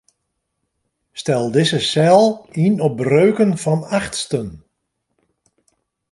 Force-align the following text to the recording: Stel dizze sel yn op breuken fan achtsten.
Stel 1.19 1.45
dizze 1.55 1.81
sel 1.91 2.23
yn 2.65 2.75
op 2.87 2.93
breuken 3.01 3.51
fan 3.63 3.81
achtsten. 3.99 4.47